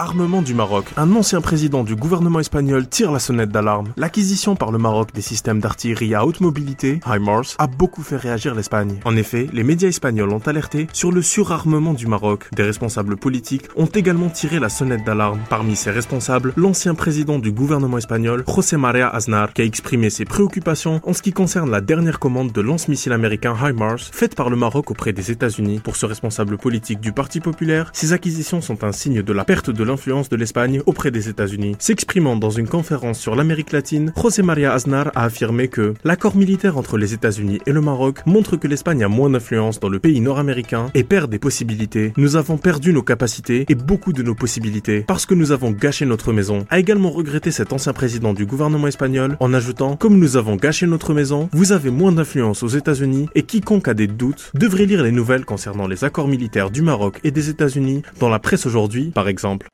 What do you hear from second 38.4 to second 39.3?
que l'Espagne a moins